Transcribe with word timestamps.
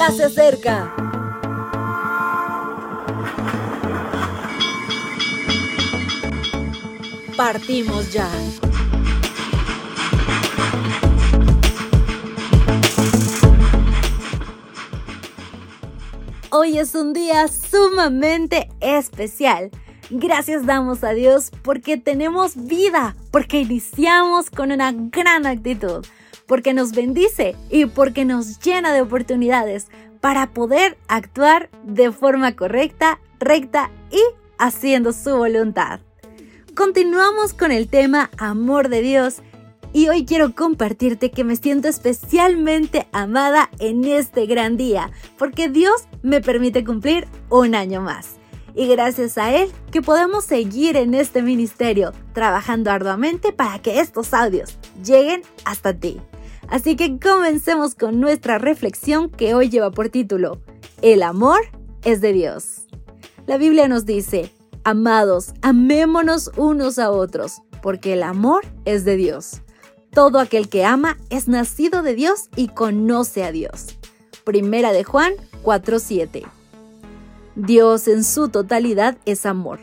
ya 0.00 0.10
se 0.12 0.24
acerca. 0.24 0.94
Partimos 7.36 8.10
ya. 8.10 8.26
Hoy 16.48 16.78
es 16.78 16.94
un 16.94 17.12
día 17.12 17.48
sumamente 17.48 18.70
especial. 18.80 19.70
Gracias 20.08 20.64
damos 20.64 21.04
a 21.04 21.10
Dios 21.10 21.50
porque 21.62 21.98
tenemos 21.98 22.56
vida, 22.56 23.16
porque 23.30 23.60
iniciamos 23.60 24.48
con 24.50 24.72
una 24.72 24.92
gran 24.92 25.44
actitud, 25.44 26.06
porque 26.50 26.74
nos 26.74 26.90
bendice 26.90 27.54
y 27.70 27.86
porque 27.86 28.24
nos 28.24 28.58
llena 28.58 28.92
de 28.92 29.02
oportunidades 29.02 29.86
para 30.20 30.50
poder 30.50 30.98
actuar 31.06 31.70
de 31.84 32.10
forma 32.10 32.56
correcta, 32.56 33.20
recta 33.38 33.88
y 34.10 34.20
haciendo 34.58 35.12
su 35.12 35.30
voluntad. 35.30 36.00
Continuamos 36.74 37.54
con 37.54 37.70
el 37.70 37.86
tema 37.86 38.30
Amor 38.36 38.88
de 38.88 39.00
Dios 39.00 39.42
y 39.92 40.08
hoy 40.08 40.26
quiero 40.26 40.52
compartirte 40.56 41.30
que 41.30 41.44
me 41.44 41.54
siento 41.54 41.86
especialmente 41.86 43.06
amada 43.12 43.70
en 43.78 44.04
este 44.04 44.46
gran 44.46 44.76
día, 44.76 45.12
porque 45.38 45.68
Dios 45.68 46.08
me 46.24 46.40
permite 46.40 46.84
cumplir 46.84 47.28
un 47.48 47.76
año 47.76 48.00
más. 48.00 48.38
Y 48.74 48.88
gracias 48.88 49.38
a 49.38 49.54
Él 49.54 49.70
que 49.92 50.02
podemos 50.02 50.46
seguir 50.46 50.96
en 50.96 51.14
este 51.14 51.42
ministerio, 51.42 52.12
trabajando 52.32 52.90
arduamente 52.90 53.52
para 53.52 53.78
que 53.78 54.00
estos 54.00 54.34
audios 54.34 54.76
lleguen 55.04 55.42
hasta 55.64 55.94
ti. 55.94 56.20
Así 56.70 56.94
que 56.94 57.18
comencemos 57.18 57.96
con 57.96 58.20
nuestra 58.20 58.58
reflexión 58.58 59.28
que 59.28 59.54
hoy 59.54 59.68
lleva 59.68 59.90
por 59.90 60.08
título, 60.08 60.60
El 61.02 61.22
amor 61.22 61.60
es 62.04 62.20
de 62.20 62.32
Dios. 62.32 62.86
La 63.46 63.58
Biblia 63.58 63.88
nos 63.88 64.06
dice, 64.06 64.52
Amados, 64.84 65.52
amémonos 65.62 66.52
unos 66.56 66.98
a 66.98 67.10
otros, 67.10 67.60
porque 67.82 68.12
el 68.12 68.22
amor 68.22 68.64
es 68.84 69.04
de 69.04 69.16
Dios. 69.16 69.62
Todo 70.12 70.38
aquel 70.38 70.68
que 70.68 70.84
ama 70.84 71.18
es 71.28 71.48
nacido 71.48 72.02
de 72.02 72.14
Dios 72.14 72.48
y 72.56 72.68
conoce 72.68 73.44
a 73.44 73.52
Dios. 73.52 73.98
Primera 74.44 74.92
de 74.92 75.04
Juan 75.04 75.32
4:7. 75.62 76.46
Dios 77.56 78.08
en 78.08 78.24
su 78.24 78.48
totalidad 78.48 79.18
es 79.26 79.44
amor. 79.44 79.80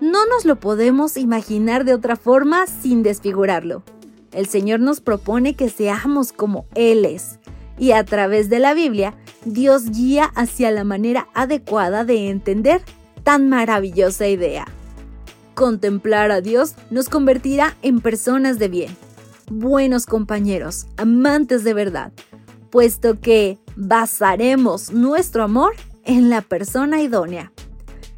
No 0.00 0.26
nos 0.26 0.44
lo 0.44 0.56
podemos 0.56 1.16
imaginar 1.16 1.84
de 1.84 1.94
otra 1.94 2.16
forma 2.16 2.66
sin 2.66 3.02
desfigurarlo. 3.02 3.82
El 4.34 4.46
Señor 4.46 4.80
nos 4.80 5.00
propone 5.00 5.54
que 5.54 5.68
seamos 5.68 6.32
como 6.32 6.66
Él 6.74 7.04
es. 7.04 7.38
Y 7.78 7.92
a 7.92 8.04
través 8.04 8.48
de 8.50 8.58
la 8.58 8.74
Biblia, 8.74 9.14
Dios 9.44 9.90
guía 9.90 10.30
hacia 10.34 10.70
la 10.70 10.84
manera 10.84 11.28
adecuada 11.34 12.04
de 12.04 12.28
entender 12.28 12.82
tan 13.22 13.48
maravillosa 13.48 14.28
idea. 14.28 14.66
Contemplar 15.54 16.30
a 16.30 16.40
Dios 16.40 16.74
nos 16.90 17.08
convertirá 17.08 17.76
en 17.82 18.00
personas 18.00 18.58
de 18.58 18.68
bien 18.68 18.96
buenos 19.50 20.06
compañeros, 20.06 20.86
amantes 20.96 21.64
de 21.64 21.74
verdad, 21.74 22.12
puesto 22.70 23.20
que 23.20 23.58
basaremos 23.76 24.92
nuestro 24.92 25.44
amor 25.44 25.74
en 26.04 26.30
la 26.30 26.40
persona 26.40 27.02
idónea. 27.02 27.52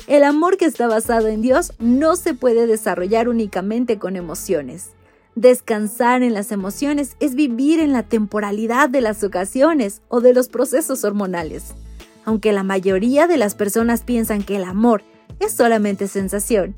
El 0.06 0.22
amor 0.22 0.56
que 0.56 0.66
está 0.66 0.86
basado 0.86 1.26
en 1.28 1.42
Dios 1.42 1.72
no 1.78 2.16
se 2.16 2.34
puede 2.34 2.66
desarrollar 2.66 3.28
únicamente 3.28 3.98
con 3.98 4.16
emociones. 4.16 4.90
Descansar 5.36 6.22
en 6.22 6.32
las 6.32 6.50
emociones 6.50 7.14
es 7.20 7.34
vivir 7.34 7.78
en 7.78 7.92
la 7.92 8.02
temporalidad 8.02 8.88
de 8.88 9.02
las 9.02 9.22
ocasiones 9.22 10.00
o 10.08 10.22
de 10.22 10.32
los 10.32 10.48
procesos 10.48 11.04
hormonales. 11.04 11.74
Aunque 12.24 12.54
la 12.54 12.62
mayoría 12.62 13.26
de 13.26 13.36
las 13.36 13.54
personas 13.54 14.02
piensan 14.02 14.42
que 14.42 14.56
el 14.56 14.64
amor 14.64 15.02
es 15.38 15.52
solamente 15.52 16.08
sensación, 16.08 16.74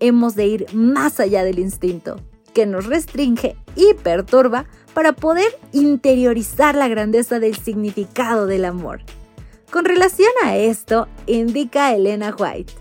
hemos 0.00 0.34
de 0.34 0.46
ir 0.46 0.66
más 0.74 1.18
allá 1.18 1.44
del 1.44 1.58
instinto 1.58 2.20
que 2.52 2.66
nos 2.66 2.84
restringe 2.84 3.56
y 3.74 3.94
perturba 3.94 4.66
para 4.92 5.14
poder 5.14 5.58
interiorizar 5.72 6.74
la 6.74 6.88
grandeza 6.88 7.40
del 7.40 7.56
significado 7.56 8.46
del 8.46 8.66
amor. 8.66 9.00
Con 9.70 9.86
relación 9.86 10.30
a 10.44 10.58
esto, 10.58 11.08
indica 11.26 11.94
Elena 11.94 12.36
White, 12.38 12.74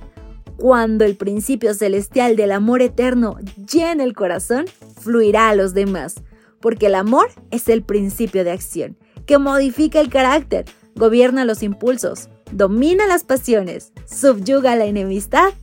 cuando 0.58 1.06
el 1.06 1.16
principio 1.16 1.74
celestial 1.74 2.36
del 2.36 2.52
amor 2.52 2.82
eterno 2.82 3.38
llena 3.72 4.04
el 4.04 4.14
corazón, 4.14 4.66
fluirá 5.04 5.50
a 5.50 5.56
los 5.56 5.74
demás, 5.74 6.16
porque 6.60 6.88
el 6.88 6.96
amor 6.96 7.30
es 7.52 7.70
el 7.70 7.84
principio 7.84 8.44
de 8.44 8.52
acción, 8.52 8.98
que 9.26 9.38
modifica 9.38 10.00
el 10.00 10.10
carácter, 10.10 10.66
gobierna 10.96 11.46
los 11.46 11.64
impulsos, 11.64 12.30
domina 12.52 13.08
las 13.08 13.24
pasiones, 13.24 13.92
subyuga 14.06 14.76
la 14.76 14.86
enemistad 14.86 15.54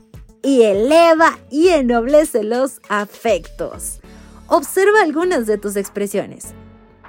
y 0.43 0.63
eleva 0.63 1.39
y 1.51 1.69
ennoblece 1.69 2.43
los 2.43 2.81
afectos. 2.89 4.01
Observa 4.47 5.03
algunas 5.03 5.47
de 5.47 5.59
tus 5.59 5.77
expresiones. 5.77 6.49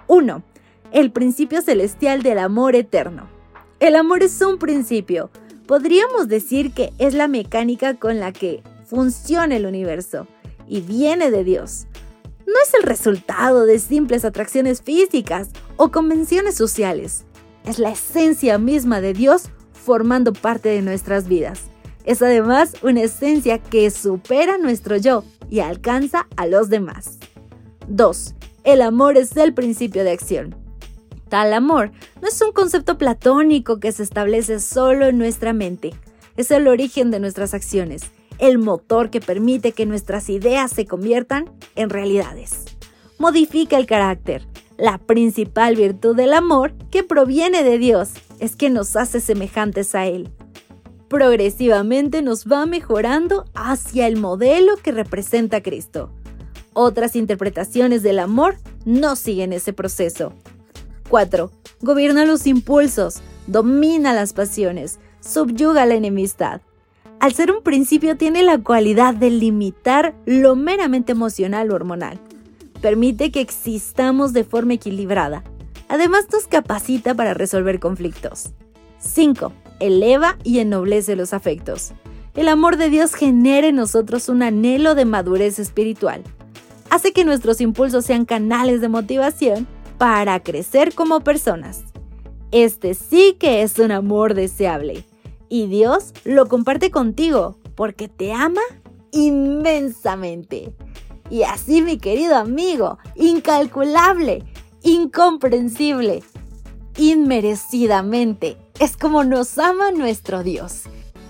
1. 0.07 0.43
El 0.91 1.11
principio 1.11 1.61
celestial 1.61 2.21
del 2.21 2.37
amor 2.37 2.75
eterno. 2.75 3.29
El 3.79 3.95
amor 3.95 4.23
es 4.23 4.41
un 4.41 4.59
principio. 4.59 5.31
Podríamos 5.65 6.27
decir 6.27 6.73
que 6.73 6.93
es 6.99 7.13
la 7.13 7.27
mecánica 7.27 7.95
con 7.95 8.19
la 8.19 8.31
que 8.31 8.61
funciona 8.85 9.55
el 9.55 9.65
universo 9.65 10.27
y 10.67 10.81
viene 10.81 11.31
de 11.31 11.43
Dios. 11.43 11.87
No 12.46 12.53
es 12.63 12.74
el 12.74 12.84
resultado 12.84 13.66
de 13.66 13.79
simples 13.79 14.25
atracciones 14.25 14.81
físicas 14.81 15.50
o 15.78 15.91
convenciones 15.91 16.56
sociales. 16.56 17.25
Es 17.66 17.79
la 17.79 17.91
esencia 17.91 18.57
misma 18.57 19.02
de 19.02 19.13
Dios 19.13 19.50
formando 19.74 20.34
parte 20.34 20.69
de 20.69 20.81
nuestras 20.81 21.28
vidas. 21.28 21.62
Es 22.03 22.22
además 22.22 22.74
una 22.81 23.02
esencia 23.02 23.59
que 23.59 23.90
supera 23.91 24.57
nuestro 24.57 24.97
yo 24.97 25.24
y 25.50 25.59
alcanza 25.59 26.28
a 26.35 26.47
los 26.47 26.69
demás. 26.69 27.19
2. 27.88 28.35
El 28.63 28.81
amor 28.81 29.18
es 29.18 29.35
el 29.38 29.53
principio 29.53 30.03
de 30.03 30.12
acción. 30.12 30.56
Tal 31.29 31.53
amor 31.53 31.91
no 32.22 32.28
es 32.28 32.41
un 32.41 32.52
concepto 32.52 32.97
platónico 32.97 33.79
que 33.79 33.91
se 33.91 34.03
establece 34.03 34.59
solo 34.59 35.06
en 35.06 35.18
nuestra 35.18 35.53
mente. 35.53 35.94
Es 36.38 36.52
el 36.52 36.68
origen 36.68 37.12
de 37.12 37.19
nuestras 37.19 37.53
acciones, 37.53 38.03
el 38.41 38.57
motor 38.57 39.09
que 39.09 39.22
permite 39.22 39.72
que 39.72 39.85
nuestras 39.85 40.29
ideas 40.29 40.72
se 40.72 40.85
conviertan 40.85 41.50
en 41.75 41.90
realidades. 41.90 42.66
Modifica 43.18 43.78
el 43.78 43.85
carácter. 43.85 44.46
La 44.78 44.97
principal 44.97 45.78
virtud 45.78 46.18
del 46.18 46.34
amor 46.34 46.74
que 46.91 47.03
proviene 47.03 47.63
de 47.63 47.78
Dios 47.78 48.09
es 48.40 48.57
que 48.57 48.69
nos 48.69 48.97
hace 48.97 49.22
semejantes 49.22 49.96
a 49.96 50.07
Él 50.07 50.29
progresivamente 51.12 52.22
nos 52.22 52.46
va 52.46 52.66
mejorando 52.66 53.44
hacia 53.53 54.07
el 54.07 54.16
modelo 54.16 54.78
que 54.78 54.94
representa 54.94 55.62
Cristo. 55.62 56.09
Otras 56.72 57.18
interpretaciones 57.18 58.02
del 58.02 58.18
amor 58.18 58.56
no 58.85 59.18
siguen 59.18 59.52
ese 59.52 59.73
proceso. 59.73 60.31
4. 61.09 61.52
Gobierna 61.81 62.23
los 62.23 62.47
impulsos, 62.47 63.22
domina 63.46 64.13
las 64.13 64.31
pasiones, 64.31 65.00
subyuga 65.19 65.85
la 65.85 65.96
enemistad. 65.96 66.62
Al 67.21 67.35
ser 67.35 67.51
un 67.51 67.61
principio 67.61 68.17
tiene 68.17 68.41
la 68.41 68.57
cualidad 68.57 69.13
de 69.13 69.29
limitar 69.29 70.15
lo 70.25 70.55
meramente 70.55 71.11
emocional 71.11 71.69
o 71.69 71.75
hormonal. 71.75 72.19
Permite 72.81 73.29
que 73.29 73.41
existamos 73.41 74.33
de 74.33 74.43
forma 74.43 74.73
equilibrada. 74.73 75.43
Además 75.87 76.25
nos 76.33 76.47
capacita 76.47 77.13
para 77.13 77.35
resolver 77.35 77.79
conflictos. 77.79 78.53
5 78.97 79.53
eleva 79.79 80.37
y 80.43 80.57
ennoblece 80.59 81.15
los 81.15 81.31
afectos. 81.35 81.91
El 82.33 82.47
amor 82.47 82.77
de 82.77 82.89
Dios 82.89 83.13
genera 83.13 83.67
en 83.67 83.75
nosotros 83.75 84.27
un 84.27 84.41
anhelo 84.41 84.95
de 84.95 85.05
madurez 85.05 85.59
espiritual. 85.59 86.23
Hace 86.89 87.13
que 87.13 87.23
nuestros 87.23 87.61
impulsos 87.61 88.03
sean 88.03 88.25
canales 88.25 88.81
de 88.81 88.89
motivación 88.89 89.67
para 89.99 90.39
crecer 90.39 90.95
como 90.95 91.19
personas. 91.19 91.83
Este 92.51 92.95
sí 92.95 93.37
que 93.39 93.61
es 93.61 93.78
un 93.78 93.91
amor 93.91 94.34
deseable. 94.34 95.05
Y 95.51 95.67
Dios 95.67 96.13
lo 96.23 96.47
comparte 96.47 96.91
contigo 96.91 97.57
porque 97.75 98.07
te 98.07 98.31
ama 98.31 98.61
inmensamente. 99.11 100.73
Y 101.29 101.43
así, 101.43 101.81
mi 101.81 101.97
querido 101.97 102.37
amigo, 102.37 102.99
incalculable, 103.17 104.45
incomprensible, 104.81 106.23
inmerecidamente 106.95 108.57
es 108.79 108.95
como 108.95 109.25
nos 109.25 109.57
ama 109.57 109.91
nuestro 109.91 110.41
Dios 110.41 110.83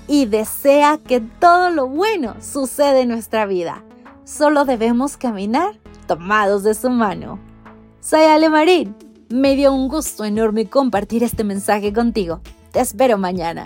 y 0.07 0.27
desea 0.27 0.99
que 0.99 1.19
todo 1.19 1.71
lo 1.71 1.87
bueno 1.87 2.35
suceda 2.41 2.99
en 2.99 3.09
nuestra 3.09 3.47
vida. 3.47 3.83
Solo 4.23 4.65
debemos 4.65 5.17
caminar 5.17 5.79
tomados 6.05 6.61
de 6.61 6.75
su 6.75 6.91
mano. 6.91 7.39
Soy 8.01 8.21
Ale 8.21 8.49
Marín. 8.49 8.95
Me 9.29 9.55
dio 9.55 9.73
un 9.73 9.87
gusto 9.87 10.25
enorme 10.25 10.69
compartir 10.69 11.23
este 11.23 11.43
mensaje 11.43 11.91
contigo. 11.91 12.41
Te 12.71 12.81
espero 12.81 13.17
mañana. 13.17 13.65